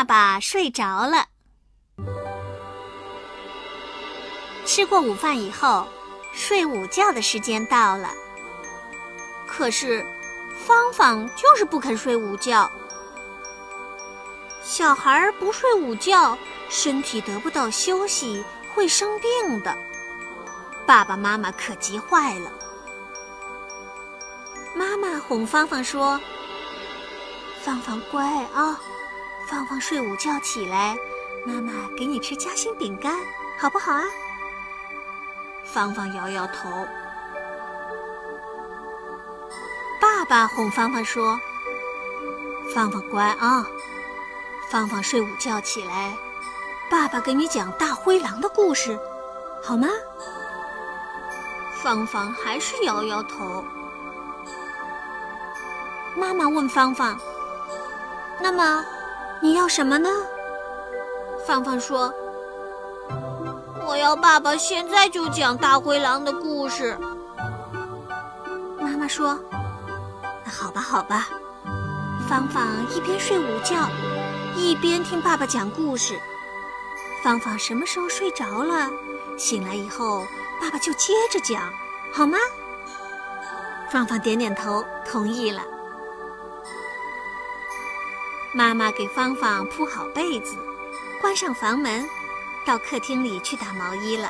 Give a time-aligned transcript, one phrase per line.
[0.00, 1.26] 爸爸睡着了。
[4.64, 5.86] 吃过午饭以后，
[6.32, 8.08] 睡午觉的时间到了。
[9.46, 10.02] 可是，
[10.66, 12.70] 芳芳就是不肯睡午觉。
[14.62, 16.34] 小孩不睡午觉，
[16.70, 18.42] 身体得不到休息，
[18.74, 19.76] 会生病的。
[20.86, 22.50] 爸爸妈妈可急坏了。
[24.74, 26.18] 妈妈哄芳芳说
[27.62, 28.24] ：“芳芳乖
[28.54, 28.80] 啊，
[29.50, 30.96] 芳芳睡午觉起来，
[31.44, 33.18] 妈妈给你吃夹心饼干，
[33.58, 34.04] 好不好啊？”
[35.66, 36.86] 芳芳摇摇头。
[40.00, 41.36] 爸爸哄芳芳说
[42.72, 43.66] ：“芳芳乖啊，
[44.68, 46.16] 芳芳睡午觉起来，
[46.88, 48.96] 爸爸给你讲大灰狼的故事，
[49.64, 49.88] 好吗？”
[51.82, 53.64] 芳芳还是摇摇头。
[56.14, 57.18] 妈妈问芳芳
[58.40, 58.84] ：“那么，
[59.40, 60.08] 你要什么呢？”
[61.46, 62.12] 芳芳说
[63.86, 66.96] ：“我要爸爸现在就讲大灰狼的故事。”
[68.78, 69.38] 妈妈说
[70.44, 71.28] ：“那好吧，好吧。”
[72.28, 73.88] 芳芳一边睡午觉，
[74.56, 76.18] 一边听爸爸讲故事。
[77.24, 78.88] 芳芳什么时候睡着了，
[79.36, 80.24] 醒来以后，
[80.60, 81.62] 爸爸就接着讲，
[82.12, 82.38] 好吗？
[83.90, 85.62] 芳芳点点头，同意了。
[88.52, 90.56] 妈妈给芳芳铺好被子，
[91.20, 92.04] 关上房门，
[92.66, 94.28] 到客厅里去打毛衣了。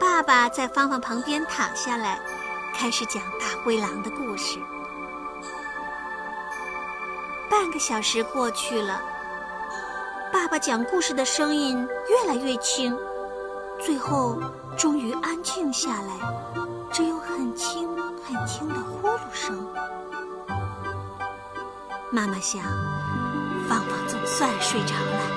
[0.00, 2.18] 爸爸在芳芳旁边躺下来，
[2.74, 4.58] 开始讲大灰狼的故事。
[7.50, 9.02] 半个小时过去了，
[10.32, 12.98] 爸爸讲故事的声音越来越轻，
[13.78, 14.40] 最后
[14.78, 17.94] 终于安静下来，只有很轻
[18.24, 19.66] 很轻的呼噜声。
[22.14, 22.62] 妈妈想，
[23.66, 25.30] 芳芳总算睡着了。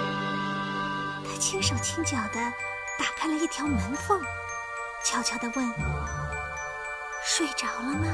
[1.24, 2.54] 她轻手轻脚地
[3.00, 4.22] 打开了一条门缝，
[5.02, 5.74] 悄悄地问
[7.24, 8.06] ：“睡着了吗？”“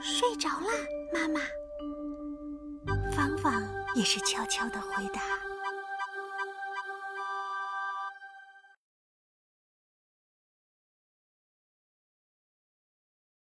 [0.00, 0.70] 睡着了，
[1.12, 1.40] 妈妈。”
[3.12, 3.60] 芳芳
[3.96, 5.20] 也是悄悄地回答。